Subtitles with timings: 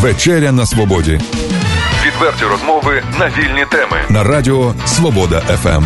[0.00, 1.20] Вечеря на свободі.
[2.06, 5.84] Відверті розмови на вільні теми на Радіо Свобода ФМ.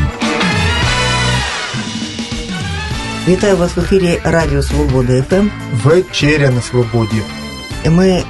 [3.28, 5.48] Вітаю вас в ефірі Радіо Свобода ФМ.
[5.84, 7.22] Вечеря на свободі.
[7.86, 8.22] Ми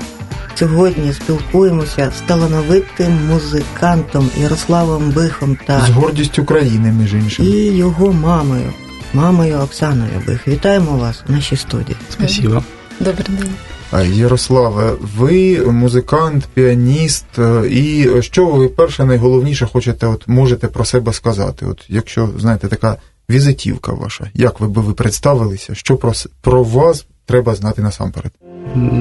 [0.54, 7.44] сьогодні спілкуємося з талановитим музикантом Ярославом Бихом та з гордістю України, між іншим.
[7.44, 8.72] і його мамою,
[9.12, 10.48] мамою Оксаною Бих.
[10.48, 11.96] Вітаємо вас в нашій студії.
[12.10, 12.64] Спасибо.
[13.00, 13.54] Добрий день.
[14.00, 21.12] Ярославе, ви музикант, піаніст, е, і що ви перше найголовніше хочете, от можете про себе
[21.12, 21.66] сказати?
[21.66, 22.96] От якщо знаєте, така
[23.30, 28.32] візитівка ваша, як ви би ви представилися, що про, про вас треба знати насамперед?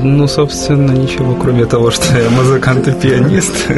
[0.03, 3.69] Ну, собственно, нічого, крім того, що я музикант і пианист.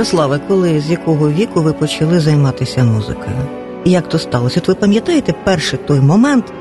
[0.00, 3.36] Ярославе, коли з якого віку ви почали займатися музикою?
[3.84, 4.60] І як то сталося?
[4.60, 6.52] От ви пам'ятаєте перший той момент,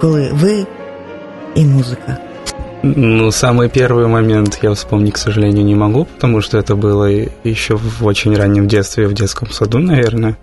[0.00, 0.66] коли ви
[1.54, 2.16] і музика?
[2.82, 7.04] Ну, самый первый момент я вспомнить, к сожалению, не могу, потому что это было
[7.44, 10.36] еще в очень раннем детстве, в детском саду, наверное.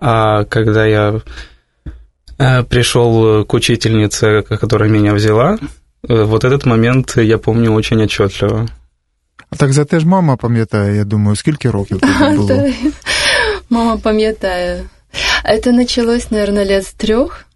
[0.00, 1.20] А когда я
[2.38, 5.58] э, пришел к учительнице, которая меня взяла,
[6.08, 8.68] э, вот этот момент я помню очень отчетливо.
[9.50, 12.48] А так зате ж мама пам'ятає, я думаю, скільки років тобі було?
[12.48, 12.72] Да.
[13.70, 14.88] Мама, пам'ятаю.
[15.44, 17.46] Это началось, наверное, лет с трех.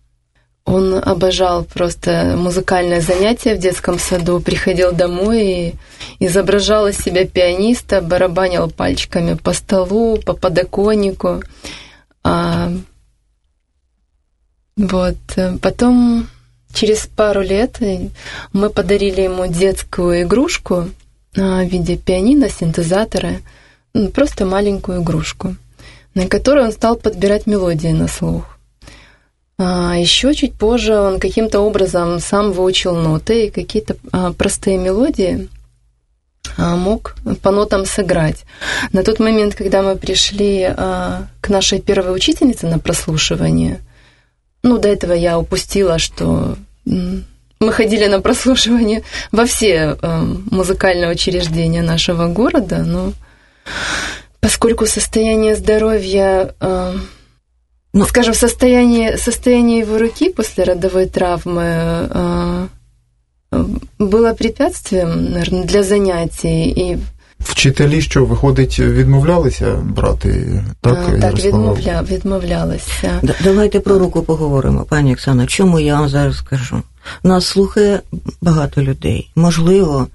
[0.65, 5.75] Он обожал просто музыкальное занятие в детском саду, приходил домой и
[6.21, 11.43] изображал из себя пианиста, барабанил пальчиками по столу, по подоконнику.
[12.23, 12.71] А,
[14.77, 15.17] вот.
[15.37, 16.29] э, Потом,
[16.75, 18.11] через пару лет, э,
[18.53, 20.89] мы подарили ему детскую игрушку а,
[21.36, 23.38] в виде пианино, синтезатора,
[24.14, 25.56] просто маленькую игрушку,
[26.14, 28.54] на которой он стал подбирать мелодии на слух.
[29.58, 35.48] А еще чуть позже он каким-то образом сам выучил ноты и какие-то а, простые мелодии
[36.58, 38.46] а, мог по нотам сыграть.
[38.92, 43.80] На тот момент, когда мы пришли а, к нашей первой учительнице на прослушивание,
[44.64, 46.58] ну, до этого я упустила, что
[47.63, 49.03] мы ходили на прослушивание
[49.33, 53.13] во все э, музыкальные учреждения нашего города, но
[54.41, 56.95] поскольку состояние здоровья, э,
[57.95, 58.05] Ну.
[58.05, 62.67] скажем, состояние, состояние его руки после родовой травмы э,
[63.53, 63.65] э,
[63.99, 66.69] было препятствием, наверное, для занятий.
[66.77, 66.99] И
[67.41, 71.47] Вчителі, що виходить, відмовлялися брати так, е, так Ярослава?
[71.49, 73.11] відмовля, відмовлялися.
[73.23, 75.47] Д- Давайте про руку поговоримо, пані Оксана.
[75.47, 76.83] Чому я вам зараз скажу?
[77.23, 78.01] Нас слухає
[78.41, 79.31] багато людей.
[79.37, 80.07] Можливо,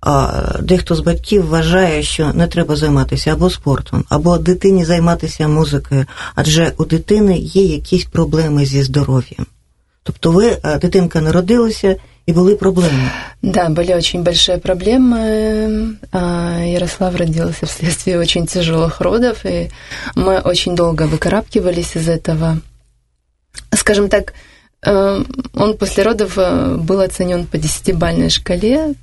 [0.00, 6.06] а, дехто з батьків вважає, що не треба займатися або спортом, або дитині займатися музикою,
[6.34, 9.46] адже у дитини є якісь проблеми зі здоров'ям.
[10.02, 11.96] Тобто ви, а, дитинка народилася
[12.26, 13.10] і були проблеми.
[13.42, 15.94] Да, были очень большие проблемы.
[16.12, 19.70] А, Ярослав родился вследствие очень тяжелых родов, и
[20.14, 22.58] мы очень долго выкарабкивались из этого.
[23.72, 24.34] Скажем так, э,
[24.85, 28.93] он после родов э, был оценен по десятибальной шкале,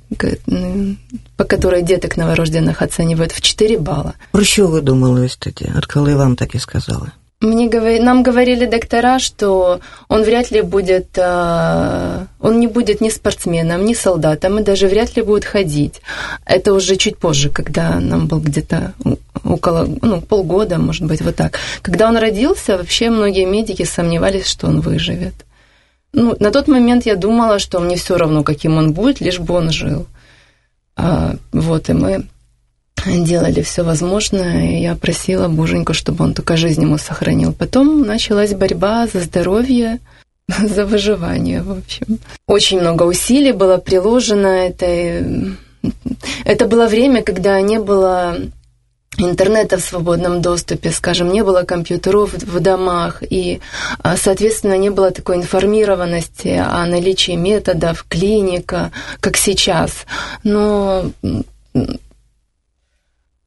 [1.37, 4.13] по которой деток новорожденных оценивают в 4 балла.
[4.31, 7.07] Про що ви думали тоді, от коли вам так і сказали?
[7.43, 13.09] Мне говори- нам говорили доктора, что он вряд ли будет, а, он не будет ни
[13.09, 16.01] спортсменом, ни солдатом, и даже вряд ли будет ходить.
[16.45, 18.93] Это уже чуть позже, когда нам был где-то
[19.43, 21.57] около, ну, полгода, может быть, вот так.
[21.81, 25.33] Когда он родился, вообще многие медики сомневались, что он выживет.
[26.13, 29.53] Ну, на тот момент я думала, что мне все равно, каким он будет, лишь бы
[29.53, 30.07] он жил.
[30.95, 32.25] А, вот, и мы
[33.05, 37.53] делали все возможное, и я просила Боженьку, чтобы он только жизнь ему сохранил.
[37.53, 39.99] Потом началась борьба за здоровье,
[40.47, 42.19] за выживание, в общем.
[42.47, 44.47] Очень много усилий было приложено.
[44.47, 45.55] Это,
[46.45, 48.37] это было время, когда не было
[49.17, 53.59] интернета в свободном доступе, скажем, не было компьютеров в домах, и,
[53.99, 60.05] а, соответственно, не было такой информированности о наличии методов, клиника, как сейчас.
[60.43, 61.11] Но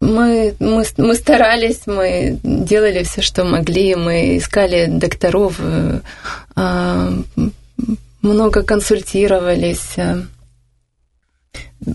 [0.00, 6.00] мы, мы, мы старались, мы делали все, что могли, мы искали докторов, э,
[6.56, 7.10] а,
[8.20, 9.96] много консультировались.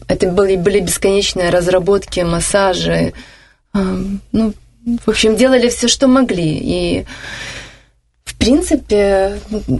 [0.07, 3.13] Это были, были бесконечные разработки, массажи,
[3.73, 4.53] ну,
[5.05, 6.57] в общем, делали все, что могли.
[6.61, 7.05] И
[8.39, 9.39] принципе,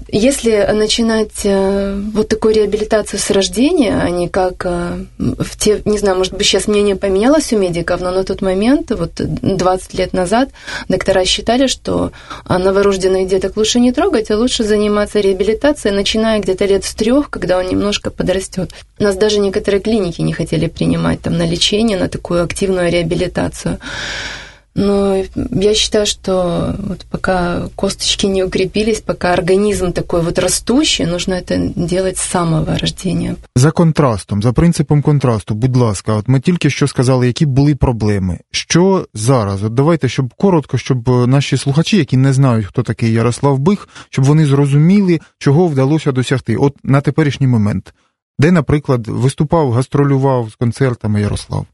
[0.10, 5.98] если начинать э, вот такую реабилитацию с рождения, а не как э, в те, не
[5.98, 10.14] знаю, может быть, сейчас мнение поменялось у медиков, но на тот момент, вот 20 лет
[10.14, 10.50] назад,
[10.90, 12.12] доктора считали, что
[12.48, 17.58] новорожденных деток лучше не трогать, а лучше заниматься реабилитацией, начиная где-то лет с трех, когда
[17.58, 18.72] он немножко подрастет.
[19.00, 23.80] Нас даже некоторые клиники не хотели принимать там на лечение, на такую активную реабилитацию.
[24.76, 31.34] Но я считаю, что вот пока косточки не укрепились, пока организм такой вот растущий, нужно
[31.34, 33.36] это делать з самого рождения.
[33.56, 38.40] За контрастом, за принципом контрасту, будь ласка, от ми тільки що сказали, які були проблеми.
[38.52, 39.64] Що зараз?
[39.64, 44.26] От давайте, щоб коротко, щоб наші слухачі, які не знають, хто такий Ярослав Бих, щоб
[44.26, 46.56] вони зрозуміли, чого вдалося досягти.
[46.56, 47.94] От на теперішній момент,
[48.40, 51.66] де, наприклад, виступав, гастролював з концертами Ярослав.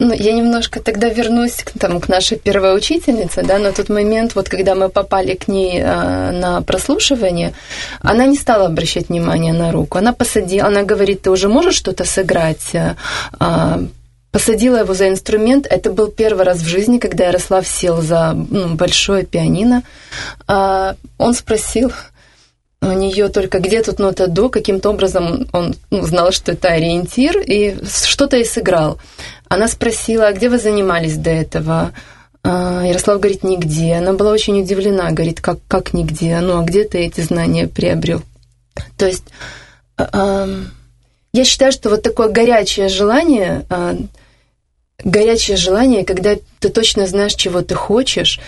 [0.00, 4.34] Ну, я немножко тогда вернусь к, там, к нашей первой учительнице, да, на тот момент,
[4.34, 7.54] вот когда мы попали к ней а, на прослушивание,
[8.00, 9.98] она не стала обращать внимание на руку.
[9.98, 12.72] Она посадила, она говорит, ты уже можешь что-то сыграть?
[13.38, 13.80] А,
[14.32, 15.64] посадила его за инструмент.
[15.70, 19.84] Это был первый раз в жизни, когда Ярослав сел за ну, большое пианино.
[20.48, 21.92] А, он спросил,
[22.88, 27.38] у нее только где тут нота до, каким-то образом он ну, знал, что это ориентир,
[27.38, 28.98] и что-то и сыграл.
[29.48, 31.92] Она спросила, а где вы занимались до этого?
[32.42, 33.94] А, Ярослав говорит, нигде.
[33.94, 36.38] Она была очень удивлена, говорит, как, как нигде?
[36.40, 38.22] Ну, а где ты эти знания приобрел?
[38.96, 39.24] То есть
[39.96, 40.48] а,
[41.32, 43.96] я считаю, что вот такое горячее желание, а,
[45.02, 48.40] горячее желание, когда ты точно знаешь, чего ты хочешь,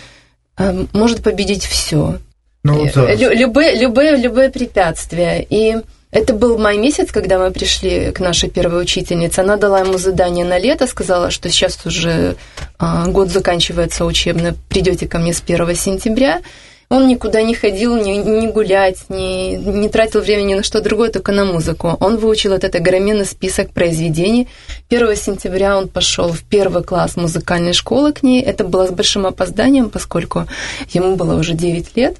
[0.93, 2.19] может победить все.
[2.66, 3.14] Ну, да.
[3.14, 5.46] любые, любые, любые препятствия.
[5.48, 5.76] И
[6.10, 9.40] это был май месяц, когда мы пришли к нашей первой учительнице.
[9.40, 12.36] Она дала ему задание на лето, сказала, что сейчас уже
[12.78, 16.40] а, год заканчивается учебный, придете ко мне с 1 сентября.
[16.88, 21.32] Он никуда не ходил, не, не гулять, не, не тратил времени на что другое, только
[21.32, 21.96] на музыку.
[21.98, 24.48] Он выучил этот огроменный список произведений.
[24.88, 28.40] 1 сентября он пошел в первый класс музыкальной школы к ней.
[28.40, 30.46] Это было с большим опозданием, поскольку
[30.90, 32.16] ему было уже 9 лет.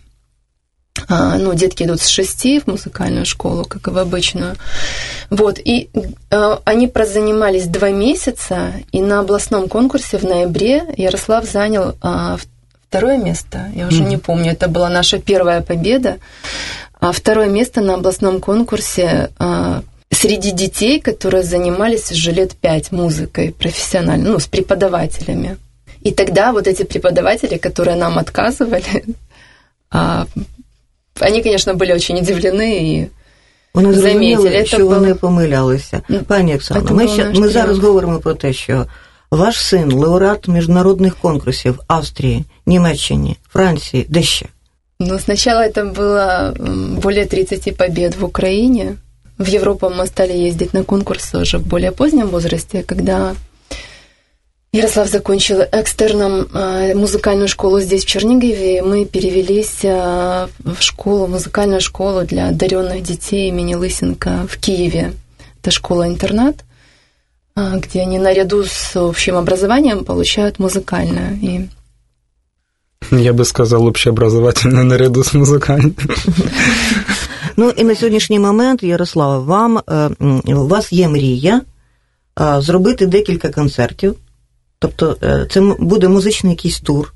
[1.09, 4.57] А, ну, детки идут с шести в музыкальную школу, как и в обычную.
[5.31, 5.89] Вот, и
[6.31, 12.37] э, они прозанимались два месяца, и на областном конкурсе в ноябре Ярослав занял э,
[12.89, 14.09] второе место, я уже mm-hmm.
[14.09, 16.19] не помню, это была наша первая победа,
[16.99, 19.31] а второе место на областном конкурсе
[20.11, 25.59] среди детей, которые занимались уже лет пять музыкой профессионально, ну, с преподавателями.
[26.01, 29.05] И тогда вот эти преподаватели, которые нам отказывали,
[31.20, 33.08] Они, конечно, были очень удивлены і
[33.74, 34.90] вони зрозуміли, що було...
[34.90, 36.02] вони помилялися.
[36.28, 38.86] Пані Оксано, ми, ще, ми зараз говоримо про те, що
[39.32, 44.46] ваш син лауреат міжнародних конкурсів Австрії, Німеччині, Франції, де ще?
[45.00, 46.54] Ну, сначала это было
[47.02, 48.98] более 30 побед в Украине.
[49.40, 53.34] В Европу мы стали ездить на конкурсы уже в более позднем возрасте, когда
[54.76, 58.82] Ярослав закончил экстерном а, музыкальную школу здесь, в Чернигове.
[58.82, 65.12] Мы перевелись а, в школу, музыкальную школу для одаренных детей имени Лысенко в Киеве.
[65.62, 66.64] Это школа-интернат,
[67.54, 71.38] а, где они наряду с общим образованием получают музыкальное.
[71.42, 71.68] И
[73.12, 75.96] я бы сказал, общеобразовательное наряду с музыкальным.
[77.58, 79.82] Ну і на сьогоднішній момент, Ярослава, вам
[80.46, 81.62] у вас є мрія
[82.60, 84.16] зробити декілька концертів
[84.79, 85.17] Тобто
[85.51, 87.15] це буде музичний якийсь тур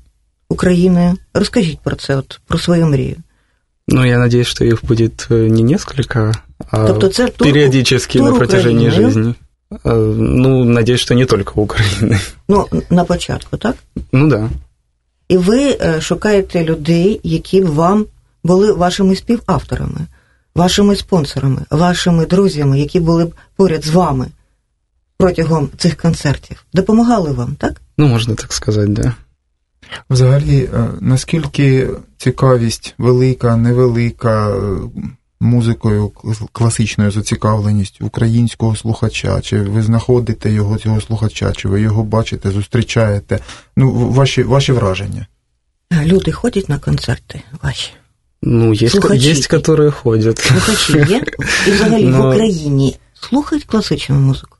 [0.49, 1.17] Україною.
[1.33, 3.15] Розкажіть про це, от, про свою мрію.
[3.87, 6.31] Ну, я надеюсь, что их будет не несколько,
[6.71, 9.13] а тобто це тур, периодически тур на протяжении Україною.
[9.13, 9.35] жизни.
[9.85, 12.19] Ну, надеюсь, что не только Украины.
[12.47, 13.75] Ну, на початку, так?
[14.11, 14.49] Ну, да.
[15.27, 18.05] І ви шукаєте людей, які б вам
[18.43, 20.07] були вашими співавторами,
[20.55, 24.27] вашими спонсорами, вашими друзями, які були б поряд з вами
[25.21, 27.81] протягом цих концертів допомагали вам, так?
[27.97, 29.13] Ну, можна так сказати, да.
[30.09, 34.55] Взагалі, наскільки цікавість велика, невелика,
[35.39, 36.11] музикою
[36.51, 39.41] класичною зацікавленістю українського слухача?
[39.41, 43.39] Чи ви знаходите його цього слухача, чи ви його бачите, зустрічаєте?
[43.77, 45.27] Ну, ваші, ваші враження?
[46.03, 47.91] Люди ходять на концерти ваші?
[48.43, 49.31] Ну, есть, Слухачі.
[49.31, 50.39] есть которые ходят.
[50.39, 51.23] Слухачі є?
[51.67, 52.21] І взагалі Но...
[52.21, 54.57] в Україні слухають класичну музику?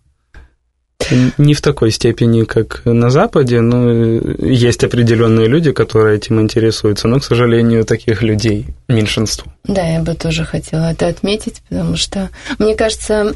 [1.38, 7.20] Не в такой степени, как на Западе, но есть определенные люди, которые этим интересуются, но,
[7.20, 9.52] к сожалению, таких людей меньшинство.
[9.64, 12.30] Да, я бы тоже хотела это отметить, потому что,
[12.60, 13.34] мне кажется,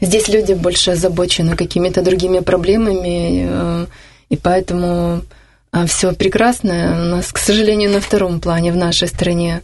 [0.00, 3.86] здесь люди больше озабочены какими-то другими проблемами, э,
[4.30, 5.22] и поэтому
[5.70, 9.62] а, все прекрасное у нас, к сожалению, на втором плане в нашей стране.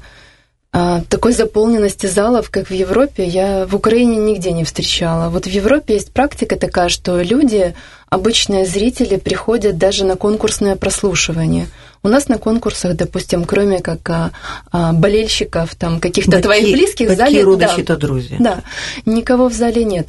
[0.71, 5.31] А, такой заполненности залов, как в Европе, я в Украине нигде не встречала.
[5.31, 7.75] Вот в Европе есть практика такая, что люди,
[8.11, 11.69] обычные зрители, приходят даже на конкурсное прослушивание.
[12.03, 14.31] У нас на конкурсах, допустим, кроме как а,
[14.71, 18.37] а, болельщиков, там каких-то твоих близких в зале, да, друзья.
[18.39, 18.63] да,
[19.07, 20.09] никого в зале нет.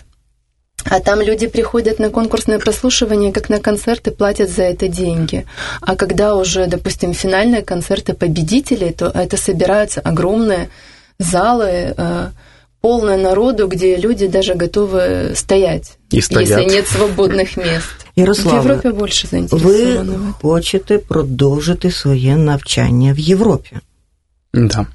[0.89, 5.47] А там люди приходят на конкурсное прослушивание, как на концерты, платят за это деньги.
[5.81, 10.69] А когда уже, допустим, финальные концерты победителей, то это собираются огромные
[11.19, 12.29] залы, э,
[12.83, 18.07] полные народу, где люди даже готовы стоять, И если нет свободних мест.
[18.17, 20.11] Ярославе, в Європі більше заінтересовані.
[20.11, 23.77] Ви хочете продовжити своє навчання в Європі?
[24.55, 24.87] Да.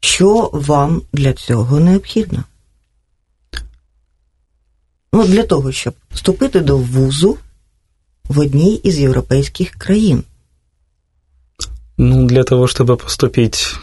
[0.00, 2.44] Що вам для цього необхідно?
[5.12, 7.38] Ну, для того, щоб вступити до вузу
[8.28, 10.24] в одній із європейських країн.
[11.98, 13.74] Ну, для того, чтобы поступить,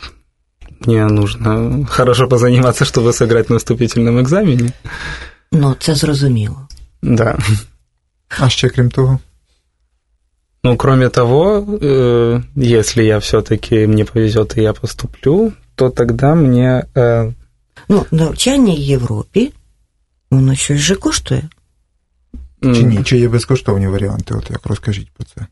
[0.79, 4.71] мне нужно хорошо позаниматься, чтобы сыграть на вступительном экзамене.
[5.51, 6.67] Ну, це зрозуміло.
[7.01, 7.37] Да.
[8.39, 9.19] А ще крім того?
[10.63, 16.85] Ну, кроме того, э, если я все-таки мне повезет и я поступлю, то тогда мне.
[16.95, 17.33] Э...
[17.89, 19.51] Ну, навчання в Європі
[20.31, 21.49] Воно щось же коштує.
[22.61, 23.03] Чи ні?
[23.03, 24.33] Чи є безкоштовні варіанти?
[24.33, 25.47] От як розкажіть про це?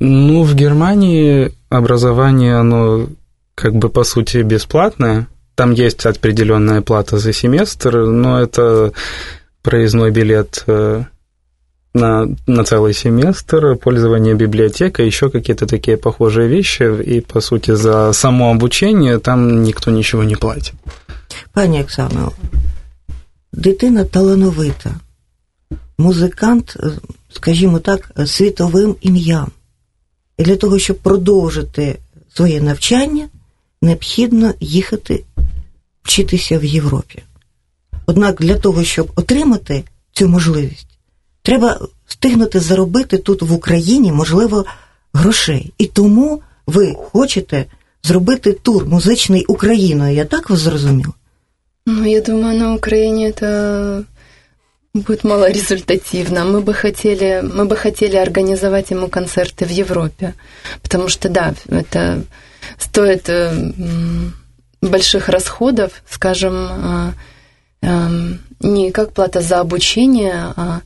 [0.00, 3.08] Ну, в Германии образование, оно
[3.54, 5.26] как бы по сути бесплатное.
[5.54, 8.92] Там есть определенная плата за семестр, но это
[9.62, 11.04] проездной билет э,
[11.94, 16.82] на, на целый семестр, пользование библиотекой, еще какие-то такие похожие вещи.
[16.82, 20.74] И, по сути, за само обучение там никто ничего не платит.
[21.52, 22.32] Пані Оксано,
[23.59, 24.95] дитина талановита,
[25.97, 26.77] музикант,
[27.33, 29.51] скажімо так, світовим ім'ям.
[30.37, 31.99] І для того, щоб продовжити
[32.33, 33.29] своє навчання,
[33.81, 35.23] необхідно їхати
[36.03, 37.23] вчитися в Європі.
[38.05, 40.99] Однак для того, щоб отримати цю можливість,
[41.41, 44.65] треба встигнути заробити тут в Україні, можливо,
[45.13, 45.73] грошей.
[45.77, 47.65] І тому ви хочете
[48.03, 50.15] зробити тур музичний Україною.
[50.15, 51.13] Я так вас зрозумів?
[51.89, 54.03] Ну, я думаю, на Украине это
[54.93, 56.45] будет малорезультативно.
[56.45, 60.35] Мы бы хотели, мы бы хотели организовать ему концерты в Европе,
[60.83, 62.23] потому что, да, это
[62.77, 63.71] стоит э,
[64.81, 67.11] больших расходов, скажем, э,
[67.81, 68.09] э,
[68.59, 70.81] не как плата за обучение, а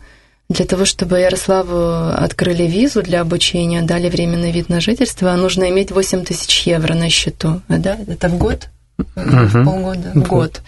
[0.47, 5.91] для того, чтобы Ярославу открыли визу для обучения, дали временный вид на жительство, нужно иметь
[5.91, 7.61] 8 тысяч евро на счету.
[7.67, 7.97] Да?
[8.07, 8.69] Это в год?
[8.97, 9.63] Угу.
[9.63, 10.61] полгода, в год.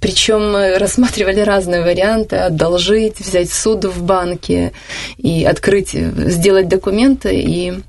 [0.00, 4.72] Причем рассматривали разные варианты: одолжить, взять суду в банке
[5.16, 7.80] и открыть, сделать документы и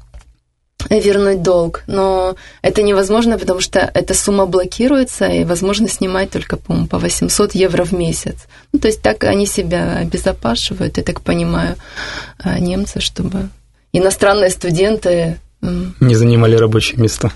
[0.89, 1.84] вернуть долг.
[1.88, 7.53] Но это невозможно, потому что эта сумма блокируется, и возможно снимать только, по-моему, по 800
[7.53, 8.48] евро в месяц.
[8.72, 11.75] Ну, то есть так они себя обезопашивают, я так понимаю,
[12.38, 13.50] а, немцы, чтобы
[13.91, 15.38] иностранные студенты
[16.00, 17.30] не занимали рабочие места.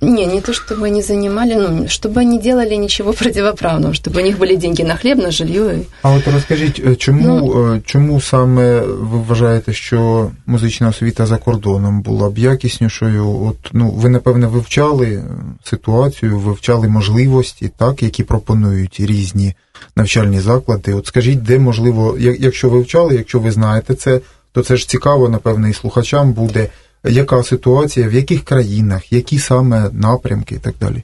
[0.00, 4.38] Не, не то, чтобы они занимали, ну, чтобы они делали ничего противоправного, чтобы у них
[4.38, 5.78] були деньги на хліб, на жилье.
[6.02, 12.30] А от розкажіть, чому, ну, чому саме ви вважаєте, що музична освіта за кордоном була
[12.30, 13.46] б якіснішою?
[13.46, 15.24] От, ну, ви, напевне, вивчали
[15.64, 19.54] ситуацію, вивчали можливості, так, які пропонують різні
[19.96, 20.94] навчальні заклади.
[20.94, 24.20] От скажіть, де можливо, якщо вивчали, якщо ви знаєте це,
[24.52, 26.68] то це ж цікаво, напевне, і слухачам буде
[27.03, 31.03] яка ситуація, в яких країнах, які саме напрямки і так далі.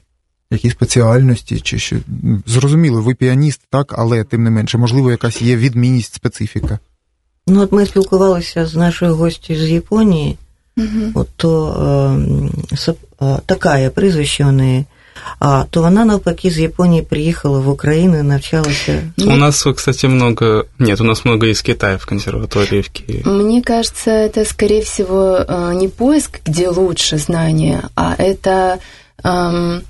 [0.50, 1.96] Які спеціальності, чи що
[2.46, 6.78] зрозуміло, ви піаніст, так, але тим не менше, можливо, якась є відмінність, специфіка.
[7.46, 10.38] Ну, от ми спілкувалися з нашою гостю з Японії,
[10.76, 11.10] угу.
[11.14, 11.76] от то
[13.22, 14.84] е, е, є прізвище у неї
[15.38, 18.86] то она навпаки из Японии приехала в Украину и навчалась.
[19.18, 20.66] У нас, кстати, много...
[20.78, 23.24] Нет, у нас много из Китая в консерватории в Киеве.
[23.24, 28.78] Мне кажется, это, скорее всего, не поиск, где лучше знания, а это
[29.24, 29.82] эм,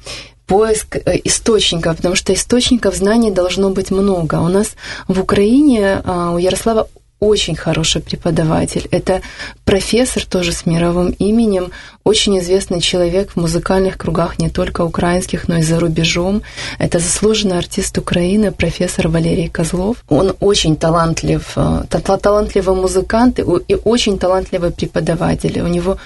[0.53, 4.37] поиск э, источников, потому что источников знаний должно быть много.
[4.37, 4.73] У нас
[5.09, 6.89] в Украине а, у Ярослава
[7.23, 8.89] очень хороший преподаватель.
[8.91, 9.23] Это
[9.65, 11.71] профессор тоже с мировым именем,
[12.05, 16.43] очень известный человек в музыкальных кругах не только украинских, но и за рубежом.
[16.81, 19.97] Это заслуженный артист Украины, профессор Валерий Козлов.
[20.09, 25.61] Он очень талантлив, э, талантливый музыкант и очень талантливый преподаватель.
[25.61, 25.99] У него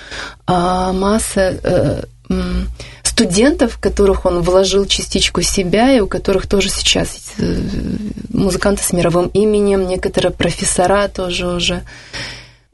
[0.47, 2.03] а, масса э,
[3.17, 7.09] студентов, в которых он вложил частичку себя, и у которых тоже сейчас
[7.39, 7.61] э,
[8.29, 11.83] музыканты с мировым именем, некоторые профессора тоже уже.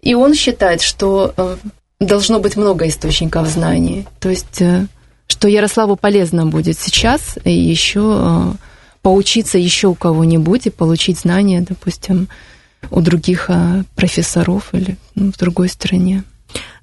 [0.02, 1.56] И он считает, что э,
[2.00, 4.04] должно быть много источников знаний.
[4.18, 4.86] То есть, э,
[5.28, 8.54] что Ярославу полезно будет сейчас еще
[9.02, 12.28] поучиться еще у кого-нибудь и получить знания, допустим,
[12.90, 13.50] у других
[13.94, 16.22] профессоров или ну, в другой стране.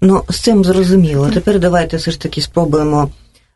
[0.02, 1.30] Ну, з цим зрозуміло.
[1.34, 3.10] Тепер давайте все ж таки спробуємо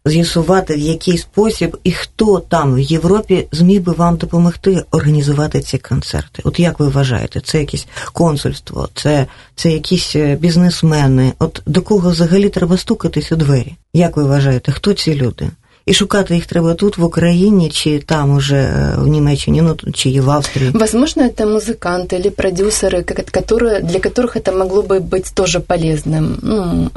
[0.04, 5.78] з'ясувати, в який спосіб і хто там в Європі зміг би вам допомогти організувати ці
[5.78, 6.42] концерти.
[6.44, 11.32] От як ви вважаєте, це якесь консульство, це це якісь е, бізнесмени?
[11.38, 13.74] От до кого взагалі треба стукатись у двері?
[13.94, 15.50] Як ви вважаєте, хто ці люди?
[15.86, 20.20] І шукати їх треба тут, в Україні, чи там уже е, в Німеччині, ну чи
[20.20, 20.70] в Австрии?
[20.70, 26.38] Возможно, это музыканты или продюсеры, которые, для которых это могло бы быть тоже полезным.
[26.42, 26.90] Ну,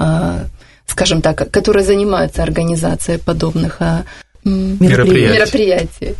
[0.86, 3.80] скажем так, которые занимаются организацией подобных
[4.44, 5.38] мероприятий.
[5.38, 6.14] мероприятий.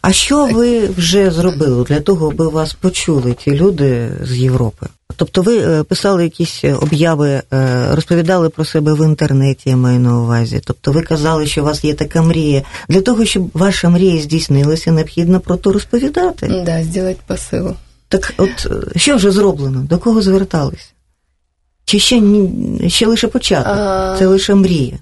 [0.00, 4.86] А що ви вже зробили для того, аби вас почули ті люди з Європи?
[5.16, 7.42] Тобто ви писали якісь обяви,
[7.90, 10.60] розповідали про себе в інтернеті, я маю на увазі.
[10.64, 12.62] Тобто ви казали, що у вас є така мрія.
[12.88, 16.62] Для того, щоб ваша мрія здійснилася, необхідно про то розповідати.
[16.66, 17.74] Да, зробити посил.
[18.08, 18.66] Так от
[18.96, 19.80] що вже зроблено?
[19.80, 20.92] До кого звертались?
[21.87, 22.21] Чи ще
[22.87, 23.73] ще лише початок?
[23.77, 24.15] А...
[24.19, 24.97] Це лише мрія.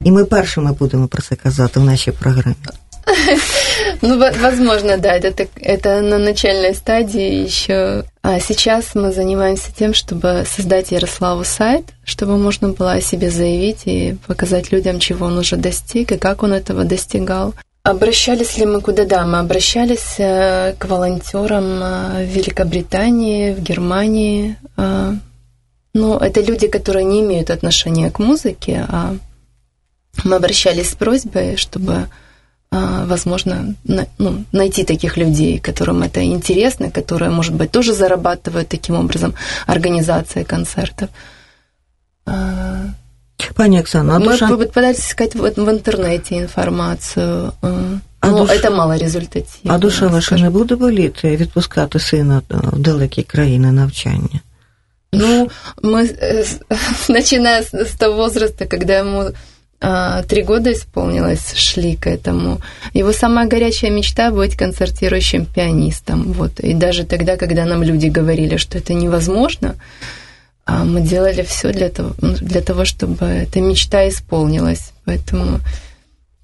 [0.00, 2.56] І ми першими будемо про це казати в нашій програмі.
[4.02, 8.04] Ну, возможно, да, это, это на начальной стадии еще.
[8.22, 13.86] А сейчас мы занимаемся тем, чтобы создать Ярославу сайт, чтобы можно было о себе заявить
[13.86, 17.54] и показать людям, чего он уже достиг и как он этого достигал.
[17.82, 19.04] Обращались ли мы куда?
[19.04, 24.56] Да, мы обращались э, к волонтерам э, в Великобритании, в Германии,
[25.94, 29.16] э, ну, это люди, которые не имеют отношения к музыке, а
[30.24, 32.08] мы обращались с просьбой, чтобы,
[32.70, 33.74] а, возможно,
[34.18, 39.34] ну, найти таких людей, которым это интересно, которые, может быть, тоже зарабатывают таким образом
[39.66, 41.08] организацией концертов.
[42.26, 42.94] А,
[43.58, 44.56] Пані Оксана, а мы душа...
[44.56, 47.52] пытались искать в, в интернете информацию,
[48.20, 48.54] а ну, душа...
[48.54, 49.74] это мало результативно.
[49.74, 50.44] А душа ваша скажем.
[50.44, 54.40] не буде боліти відпускати сина в далекі країни навчання?
[55.13, 55.49] Ну,
[55.81, 56.43] мы, э,
[57.07, 59.31] начиная с, того возраста, когда ему
[59.85, 62.61] а, три года исполнилось, шли к этому.
[62.93, 66.31] Его самая горячая мечта быть концертирующим пианистом.
[66.31, 66.59] Вот.
[66.61, 69.75] И даже тогда, когда нам люди говорили, что это невозможно,
[70.65, 74.93] а, мы делали все для того, для того, чтобы эта мечта исполнилась.
[75.03, 75.59] Поэтому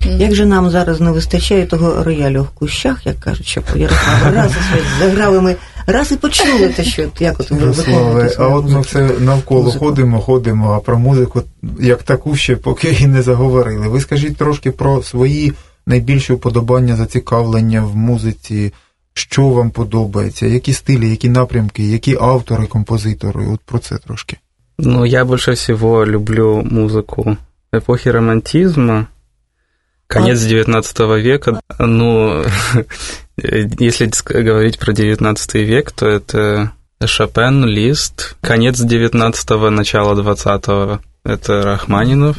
[0.06, 4.52] Як же нам зараз не вистачає того роялю в кущах, як кажуть, щоб Ярослава раз
[5.00, 5.56] заграли ми,
[5.88, 8.36] раз і почули те, що як от ви виконуєте.
[8.40, 9.86] А от ми все навколо музику.
[9.86, 11.44] ходимо, ходимо, а про музику
[11.80, 13.88] як таку ще поки і не заговорили.
[13.88, 15.54] Ви скажіть трошки про свої
[15.88, 18.74] найбільші вподобання, зацікавлення в музиці,
[19.14, 23.48] що вам подобається, які стилі, які напрямки, які автори, композитори.
[23.54, 24.38] От про це трошки.
[24.80, 27.38] Ну, я більше всього люблю музику
[27.74, 29.06] епохи романтизму.
[30.10, 32.44] Конец XIX века, ну,
[33.38, 36.72] если говорить про XIX век, то это
[37.06, 42.38] Шопен, Лист, конец XIX, начало XX, это Рахманинов.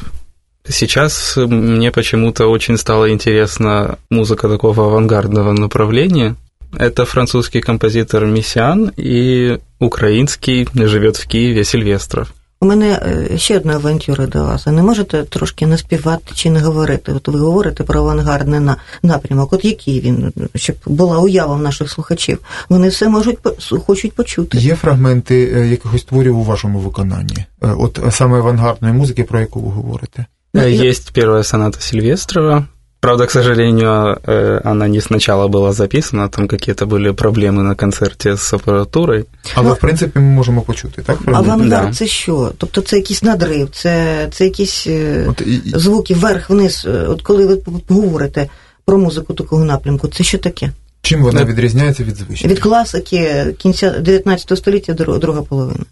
[0.68, 6.34] Сейчас мне почему-то очень стало интересна музыка такого авангардного направления.
[6.76, 12.34] Это французский композитор Миссиан и украинский живет в Киеве Сильвестров.
[12.62, 13.00] У мене
[13.36, 14.66] ще одна авантюра до вас.
[14.66, 17.12] А не можете трошки не співати чи не говорити?
[17.12, 18.60] От ви говорите про авангардний
[19.02, 19.52] напрямок.
[19.52, 22.38] От який він, щоб була уява в наших слухачів?
[22.68, 23.38] Вони все можуть
[23.86, 24.58] хочуть почути.
[24.58, 25.36] Є фрагменти
[25.70, 27.44] якихось творів у вашому виконанні?
[27.60, 30.26] От саме авангардної музики, про яку ви говорите?
[30.56, 32.66] Есть первая соната Сильвестрова,
[33.05, 38.35] Правда, к сожалению, э, она не сначала была записана, там какие-то были проблеми на концерті
[38.35, 39.25] з апаратурою.
[39.55, 41.17] Але, ну, в принципі, ми можемо почути, так?
[41.25, 41.93] Авангард да.
[41.93, 42.51] це що?
[42.57, 45.61] Тобто це якийсь надрив, це це якісь е, от, і...
[45.65, 46.85] звуки вверх-вниз.
[46.87, 48.49] Е, от коли ви говорите
[48.85, 50.71] про музику такого напрямку, це що таке?
[51.01, 52.55] Чим вона відрізняється від звичайної?
[52.55, 55.85] Від класики кінця 19 століття, друга половина.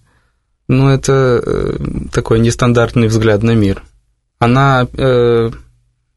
[0.68, 3.84] Ну, это э, такой нестандартный взгляд на мир.
[4.40, 5.52] Она э,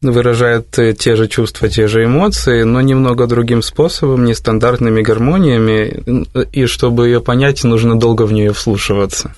[0.02, 6.66] выражает э, те же чувства, те же эмоции, но немного другим способом, нестандартными гармониями, и
[6.66, 9.34] чтобы ее понять, нужно долго в нее вслушиваться.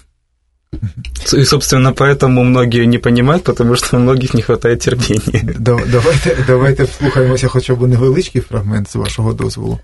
[1.33, 5.55] И, собственно, поэтому многие не понимають, тому що у многих не вистачає терпіння.
[5.59, 9.79] Давайте давайте вслухаємося хоча б невеличкий фрагмент з вашого дозволу.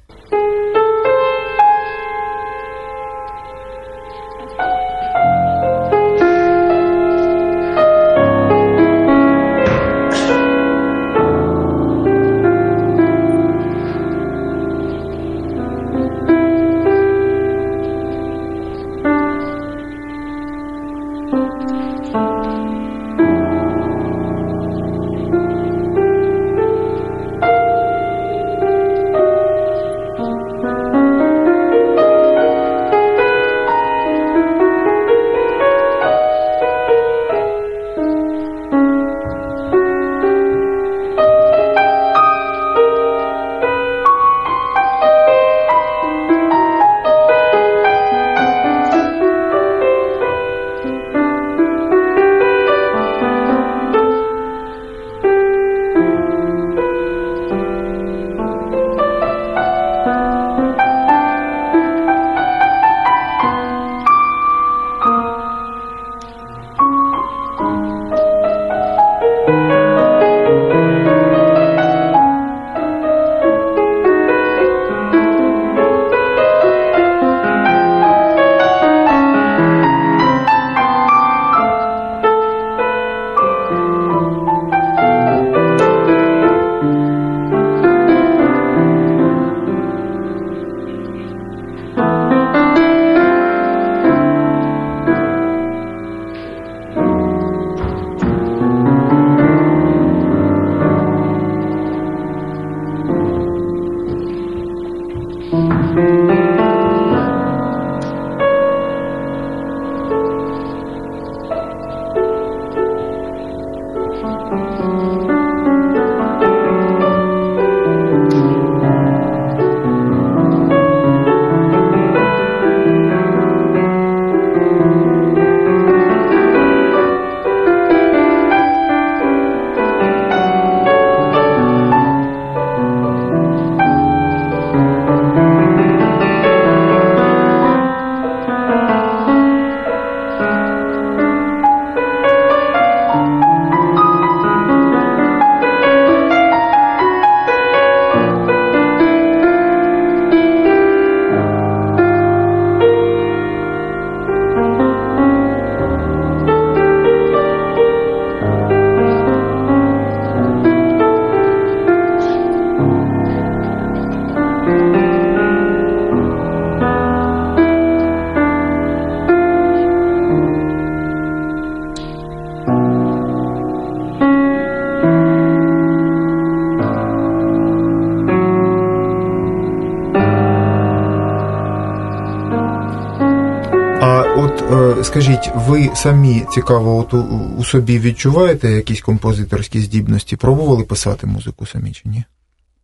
[185.10, 187.18] Скажіть, ви самі цікаво, от у,
[187.58, 190.36] у собі відчуваєте якісь композиторські здібності?
[190.36, 192.24] Пробували писати музику самі чи ні?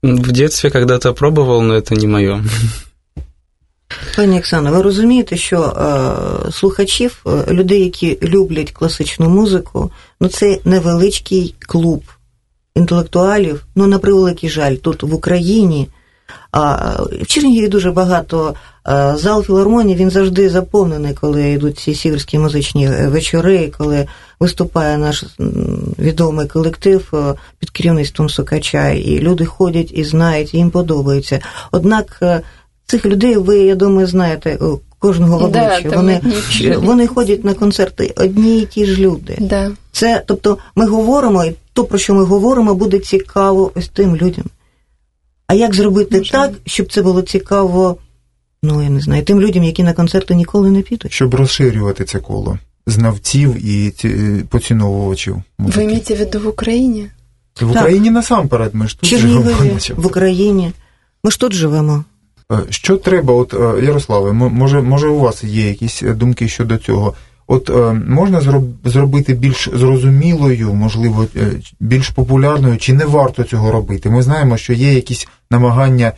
[0.04, 2.44] В детстве когда-то пробував, но це не моє.
[4.16, 10.60] Пані Оксано, ви розумієте, що е, слухачів, е, людей, які люблять класичну музику, ну це
[10.66, 12.04] невеличкий клуб
[12.76, 15.88] інтелектуалів, ну, на превеликий жаль, тут в Україні.
[16.52, 18.54] А в Чернігіві дуже багато
[19.16, 24.08] зал філармонії, він завжди заповнений, коли йдуть ці сіверські музичні вечори, коли
[24.40, 25.24] виступає наш
[26.00, 27.14] відомий колектив
[27.60, 31.40] під керівництвом Сокача, і люди ходять і знають, і їм подобається.
[31.72, 32.24] Однак
[32.86, 34.58] цих людей, ви, я думаю, знаєте.
[35.00, 35.90] Кожного обличчя.
[35.90, 36.22] Да, вони
[36.78, 39.38] вони ходять на концерти одні і ті ж люди.
[39.40, 39.72] Да.
[39.92, 44.46] Це, тобто, ми говоримо, і то, про що ми говоримо, буде цікаво ось тим людям.
[45.48, 47.98] А як зробити так, щоб це було цікаво,
[48.64, 51.14] ну я не знаю, тим людям, які на концерти ніколи не підуть?
[51.14, 53.94] Щоб розширювати це коло знавців і
[54.50, 55.44] поціновувачів.
[55.58, 57.10] Ви маєте в виду в Україні?
[57.56, 57.70] В так.
[57.70, 59.80] Україні насамперед, ми ж тут живемо.
[59.96, 60.72] В Україні.
[61.24, 62.04] Ми ж тут живемо.
[62.52, 67.14] Е, що треба, от е, Ярославе, може, може, у вас є якісь думки щодо цього?
[67.47, 74.11] От е, можна зробити більш зрозумілою, можливо, е, більш популярною, чи не варто цього робити?
[74.11, 76.13] Ми знаємо, що є якісь намагання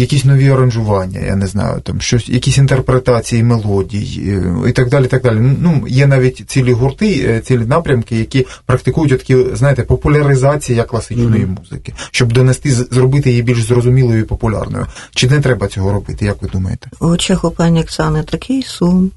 [0.00, 5.06] якісь нові аранжування, я не знаю, там щось, якісь інтерпретації мелодій е, і так далі.
[5.06, 5.36] так далі.
[5.60, 11.58] Ну, Є навіть цілі гурти, е, цілі напрямки, які практикують такі, знаєте, популяризація класичної mm-hmm.
[11.60, 14.86] музики, щоб донести, зробити її більш зрозумілою і популярною.
[15.14, 16.90] Чи не треба цього робити, як ви думаєте?
[17.00, 19.10] У очах у пані Оксани такий сум.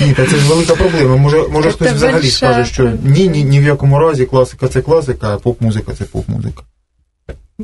[0.00, 1.16] Ні, та це ж велика проблема.
[1.16, 5.34] Може, може хтось взагалі скаже, що ні, ні, ні в якому разі класика це класика,
[5.34, 6.62] а поп-музика це поп-музика.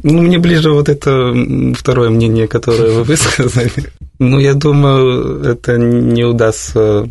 [0.04, 1.34] Ну, мне ближе вот это
[1.74, 3.72] второе мнение, которое вы высказали.
[4.20, 7.08] Ну, я думаю, это не удастся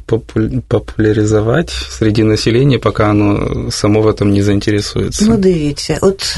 [0.68, 5.24] популяризовать среди населения, пока оно само в этом не заинтересуется.
[5.24, 6.36] Ну, дивіться, от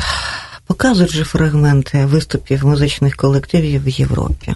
[0.67, 4.55] показують же фрагменти виступів музичних колективів в Європі.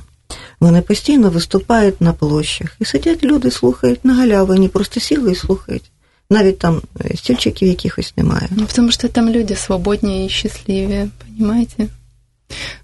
[0.61, 5.91] Вони постійно виступають на площах і сидять люди, слухають на галявині, просто сіли і слухають.
[6.31, 6.83] Навіть там
[7.15, 8.49] стільчиків якихось немає.
[8.51, 11.89] Ну, потому что там люди свободнее и счастливее, понимаете?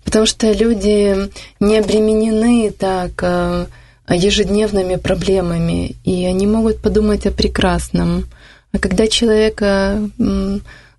[0.05, 1.29] Потому что люди
[1.61, 3.25] не обременены так
[4.09, 8.25] ежедневными проблемами, и они могут подумать о прекрасном.
[8.73, 9.63] А когда человек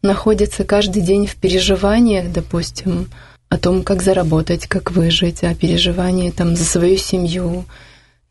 [0.02, 3.08] находится каждый день в переживаниях, допустим,
[3.50, 7.66] о том, как заработать, как выжить, о переживании там за свою семью,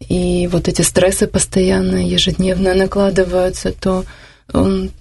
[0.07, 4.05] и вот эти стрессы постоянно, ежедневно накладываются, то
[4.53, 4.91] он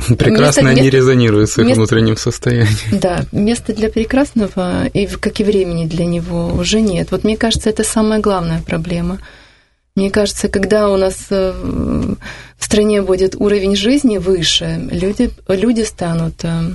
[0.18, 2.68] Прекрасно место, не резонирует с их место, внутренним состоянием.
[2.92, 7.10] Да, места для прекрасного, и как и времени для него уже нет.
[7.10, 9.18] Вот мне кажется, это самая главная проблема.
[9.96, 16.44] Мне кажется, когда у нас э, в стране будет уровень жизни выше, люди, люди станут
[16.44, 16.70] э,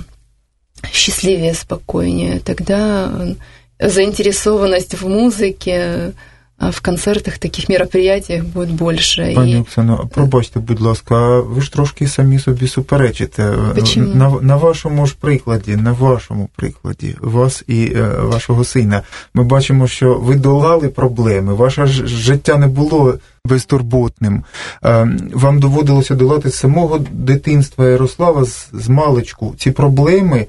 [0.92, 3.34] счастливее, спокойнее, тогда
[3.80, 6.12] заинтересованность в музыке,
[6.60, 9.32] в концертах, таких мероприятиях буде більше.
[9.34, 9.56] Пані.
[9.56, 13.52] Оксано, пробачте, будь ласка, ви ж трошки самі собі суперечите.
[13.74, 14.14] Почему?
[14.14, 19.02] На на вашому ж прикладі, на вашому прикладі, вас і е, вашого сина,
[19.34, 23.14] ми бачимо, що ви долали проблеми, ваше ж життя не було
[23.44, 24.44] безтурботним.
[24.84, 29.54] Е, вам доводилося долати з самого дитинства Ярослава з, з маличку.
[29.58, 30.46] Ці проблеми.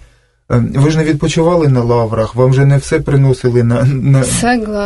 [0.49, 4.23] Ем, ви ж не відпочивали на лаврах, вам вже не все приносили на на,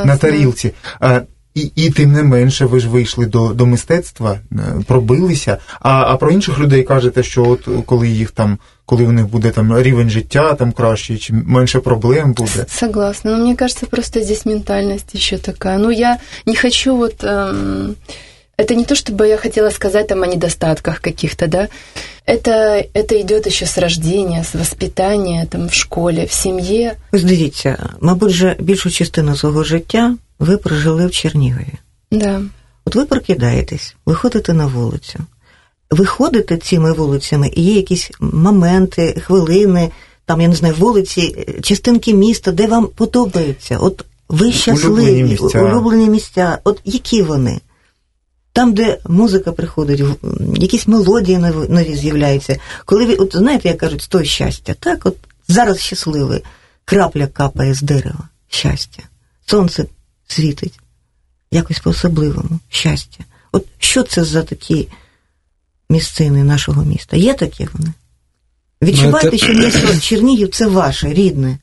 [0.05, 0.73] на тарілці.
[0.99, 1.21] А,
[1.55, 5.57] і і тим не менше, ви ж вийшли до до мистецтва, е, пробилися.
[5.79, 9.51] А а про інших людей кажете, що от коли їх там, коли у них буде
[9.51, 12.65] там рівень життя там кращий, чи менше проблем буде.
[12.69, 13.37] Согласна.
[13.37, 15.77] Но мне кажется, просто здесь ментальность еще такая.
[15.77, 17.23] Ну, я не хочу вот.
[17.23, 17.95] Эм
[18.58, 21.68] Это не то, чтобы я хотела сказать там о недостатках каких-то, да.
[22.24, 26.92] Это, это идет еще с рождения, с воспитания, там, в школі, в сім'ї.
[27.12, 31.72] Ось дивіться, мабуть, же більшу частину свого життя ви прожили в Чернігові.
[32.10, 32.42] Да.
[32.84, 35.18] От ви прокидаєтесь, виходите на вулицю,
[35.90, 39.90] виходите цими вулицями, і є якісь моменти, хвилини,
[40.26, 43.78] там, я не знаю, вулиці, частинки міста, де вам подобається.
[43.78, 45.62] От ви щасливі, улюблені місця.
[45.62, 46.58] улюблені місця.
[46.64, 47.60] От які вони?
[48.53, 50.01] Там, де музика приходить,
[50.55, 51.37] якісь мелодії
[51.69, 52.59] нові з'являються.
[52.85, 56.43] Коли ви, от знаєте, як кажуть, стой щастя, так, от зараз щасливий,
[56.85, 59.03] крапля капає з дерева, щастя,
[59.45, 59.85] сонце
[60.27, 60.79] світить,
[61.51, 63.23] якось по-особливому щастя.
[63.51, 64.87] От що це за такі
[65.89, 67.17] місцини нашого міста?
[67.17, 67.93] Є такі вони?
[68.81, 71.57] Відчуваєте, що місто Чернігів це ваше, рідне?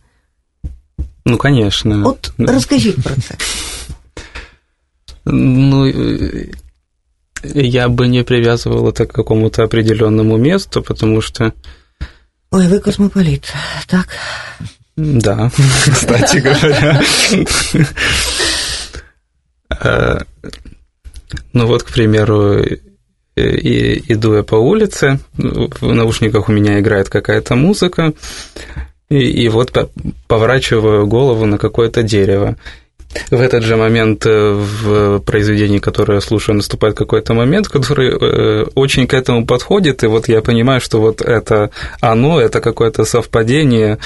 [1.27, 2.03] Ну, звісно.
[2.09, 3.35] От розкажіть про це.
[5.25, 5.93] Ну,
[7.43, 11.53] я бы не привязывал это к какому-то определенному месту, потому что...
[12.51, 13.45] Ой, вы космополит,
[13.87, 14.09] так?
[14.97, 15.51] Да,
[15.93, 17.03] кстати говоря.
[19.81, 20.21] Э,
[21.53, 22.65] ну вот, к примеру,
[23.37, 28.13] и иду я по улице, в наушниках у меня играет какая-то музыка,
[29.09, 29.73] и, и вот
[30.27, 32.57] поворачиваю голову на какое-то дерево.
[33.32, 38.66] В этот же момент э, в произведении, которое я слушаю, наступает какой-то момент, который э,
[38.76, 41.70] очень к этому подходит, и вот я понимаю, что вот это
[42.02, 43.98] оно, это какое-то совпадение,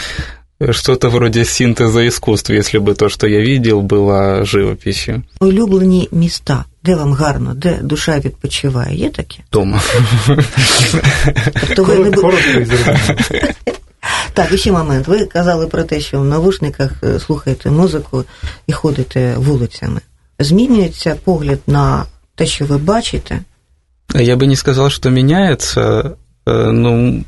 [0.71, 5.23] что-то вроде синтеза искусств, если бы то, что я видел, было живописью.
[5.39, 9.39] Улюблені міста, де вам гарно, де душа відпочиває, є таке?
[9.51, 9.81] Дома.
[11.75, 12.11] Тобто ви не
[14.33, 15.07] Так, і ще момент.
[15.07, 18.23] Ви казали про те, що в навушниках е, слухаєте музику
[18.67, 20.01] і ходите вулицями.
[20.39, 23.39] Змінюється погляд на те, що ви бачите?
[24.15, 26.15] Я бы не сказал, что меняется.
[26.45, 27.23] Ну,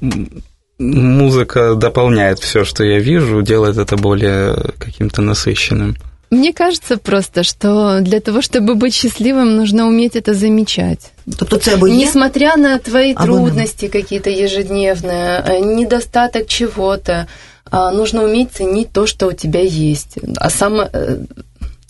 [0.80, 5.98] музыка дополняет все, что я вижу, делает это более каким-то насыщенным.
[6.35, 11.13] Мне кажется просто, что для того, чтобы быть счастливым, нужно уметь это замечать.
[11.39, 17.27] Тобто це або є, Несмотря на твои або трудности какие-то ежедневные, э, недостаток чего-то,
[17.71, 20.19] а, нужно уметь ценить то, что у тебя есть.
[20.37, 21.17] А сам э,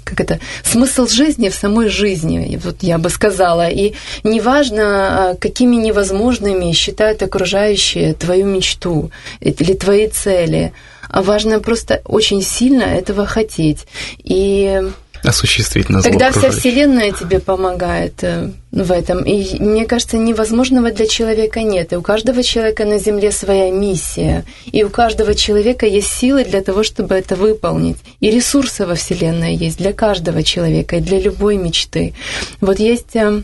[0.05, 3.69] как это, смысл жизни в самой жизни, вот я бы сказала.
[3.69, 4.83] И неважно,
[5.31, 10.73] а, какими невозможными считают окружающие твою мечту или твои цели,
[11.09, 13.87] а важно просто очень сильно этого хотеть.
[14.19, 14.83] И
[15.25, 19.23] осуществить на Тогда вся Вселенная тебе помогает э, в этом.
[19.25, 21.93] И мне кажется, невозможного для человека нет.
[21.93, 24.45] И у каждого человека на Земле своя миссия.
[24.67, 27.97] И у каждого человека есть силы для того, чтобы это выполнить.
[28.21, 32.15] И ресурсы во Вселенной есть для каждого человека и для любой мечты.
[32.61, 33.43] Вот есть э,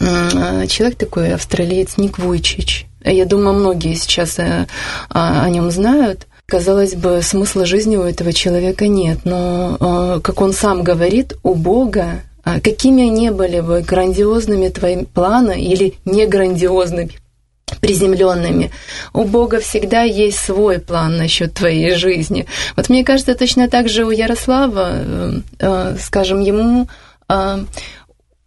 [0.00, 2.86] э, человек такой, австралиец Ник Вуйчич.
[3.04, 4.38] Я думаю, многие сейчас
[5.08, 6.26] о нем знают.
[6.50, 11.54] Казалось бы, смысла жизни у этого человека нет, но, а, как он сам говорит, у
[11.54, 17.12] Бога, а, какими ни были бы грандиозными твои планы или не грандиозными,
[17.80, 18.72] приземленными.
[19.12, 22.46] У Бога всегда есть свой план насчет твоей жизни.
[22.76, 26.88] Вот мне кажется, точно так же у Ярослава, э, э, скажем, ему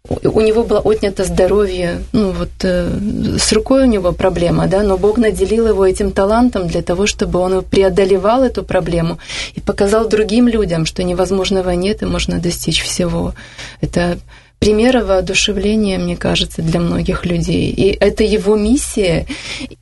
[0.08, 4.98] у него было отнято здоровье, ну вот э, с рукой у него проблема, да, но
[4.98, 9.18] Бог наделил его этим талантом для того, чтобы он преодолевал эту проблему
[9.54, 13.32] и показал другим людям, что невозможного нет и можно достичь всего.
[13.80, 14.18] Это
[14.64, 17.70] примера воодушевления, мне кажется, для многих людей.
[17.70, 19.26] И это его миссия,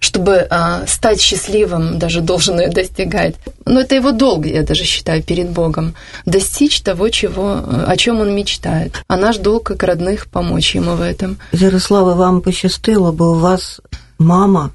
[0.01, 3.37] чтобы а, стать счастливым, даже должен ее достигать.
[3.65, 5.95] Но это его долг, я даже считаю, перед Богом.
[6.27, 9.01] Достичь того, чего, о чем он мечтает.
[9.07, 11.39] А наш долг, как родных, помочь ему в этом.
[11.53, 13.81] Ярослава, вам пощастило, бо у вас
[14.19, 14.71] мама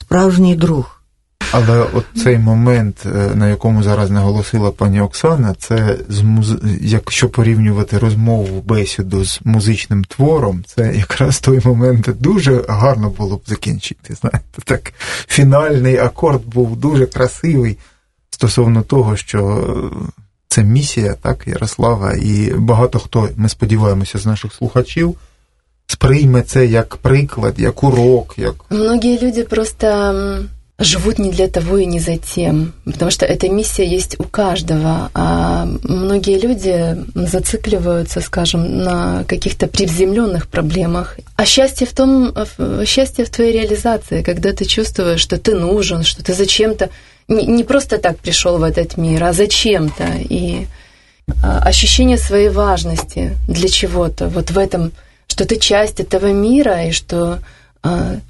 [0.00, 0.95] справжній друг.
[1.52, 6.54] Але от цей момент, е, на якому зараз наголосила пані Оксана, це з муз...
[6.80, 13.42] якщо порівнювати розмову, бесіду з музичним твором, це якраз той момент дуже гарно було б
[13.46, 14.14] закінчити.
[14.14, 14.92] Знаєте, так
[15.28, 17.78] фінальний акорд був дуже красивий
[18.30, 19.64] стосовно того, що
[20.48, 25.14] це місія, так, Ярослава, і багато хто, ми сподіваємося, з наших слухачів.
[25.86, 29.86] Сприйме це як приклад, як урок, як многие люди просто
[30.78, 35.10] живут не для того и не за тем, потому что эта миссия есть у каждого,
[35.14, 41.18] а многие люди зацикливаются, скажем, на каких-то приземленных проблемах.
[41.36, 42.34] А счастье в том,
[42.84, 46.90] счастье в твоей реализации, когда ты чувствуешь, что ты нужен, что ты зачем-то
[47.28, 50.66] не, не просто так пришел в этот мир, а зачем-то и
[51.42, 54.92] а, ощущение своей важности для чего-то, вот в этом,
[55.26, 57.40] что ты часть этого мира и что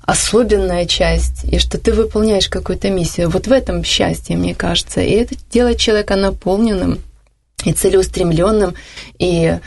[0.01, 3.29] особенная часть, и что ты выполняешь какую-то миссию.
[3.29, 5.01] Вот в этом счастье, мне кажется.
[5.01, 6.99] И это делает человека наполненным
[7.65, 8.75] и целеустремленным,
[9.19, 9.57] и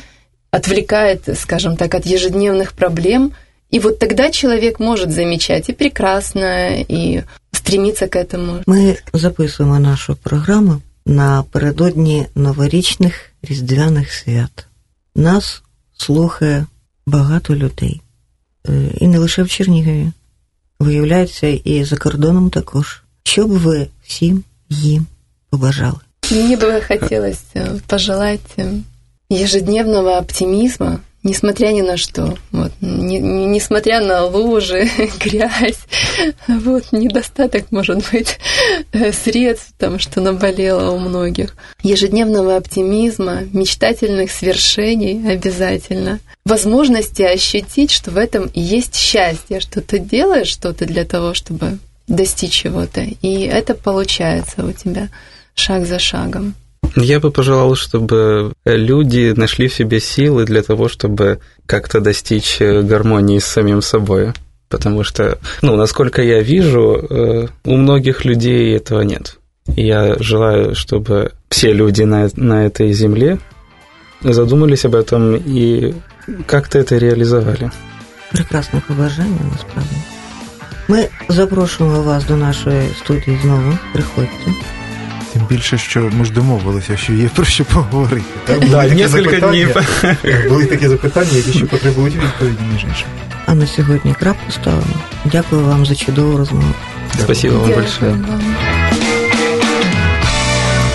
[0.51, 3.33] отвлекает, скажем так, от ежедневных проблем.
[3.71, 8.63] И вот тогда человек может замечать и прекрасное, и стремиться к этому.
[8.67, 14.67] Мы записуємо нашу програму напередодні новорічних різдвяних свят.
[15.15, 15.63] Нас
[15.97, 16.67] слухає
[17.07, 18.01] багато людей.
[18.99, 20.13] і не лише в Чернігові.
[20.81, 23.03] Виявляється, і за кордоном також.
[23.23, 25.07] Що б ви всім їм
[25.51, 25.99] побажали?
[26.31, 27.45] Мне бы хотелось
[27.87, 28.57] пожелать
[29.31, 35.80] ежедневного оптимизма, несмотря ни на что, вот, не, не, несмотря на лужи, грязь,
[36.48, 38.40] вот, недостаток, может быть,
[39.14, 41.56] средств, там, что наболело у многих.
[41.84, 46.20] Ежедневного оптимизма, мечтательных свершений обязательно.
[46.46, 52.54] Возможности ощутить, что в этом есть счастье, что ты делаешь что-то для того, чтобы достичь
[52.54, 53.02] чего-то.
[53.02, 55.10] И это получается у тебя
[55.54, 56.56] шаг за шагом.
[56.97, 62.83] Я бы пожелал, чтобы люди нашли в себе силы для того, чтобы как-то достичь э,
[62.83, 64.33] гармонии с самим собой.
[64.69, 69.39] Потому что, ну, насколько я вижу, э, у многих людей этого нет.
[69.67, 73.39] Я желаю, чтобы все люди на, на этой земле
[74.23, 75.95] задумались об этом и
[76.47, 77.71] как-то это реализовали.
[78.33, 79.97] Прекрасне побажання, насправді.
[80.89, 83.79] Ми запрошуємо вас до нашої студії знову.
[83.93, 84.53] Приходьте.
[85.40, 88.26] Тим більше, що ми ж домовилися, що є про що поговорити.
[88.46, 88.60] Так?
[88.60, 89.68] Були, да, такі запитання,
[90.50, 93.08] були такі запитання, які ще потребують відповіді, між іншим.
[93.46, 94.84] А на сьогодні крапку ставимо.
[95.26, 96.74] Дякую вам за чудову розмову.
[97.20, 98.16] Спасибо вам большое.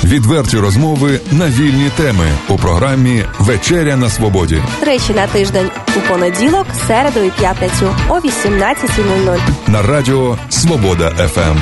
[0.05, 4.63] Відверті розмови на вільні теми у програмі Вечеря на свободі.
[4.81, 11.59] Тричі на тиждень у понеділок, середу і п'ятницю о 18.00 на радіо Свобода ФМ.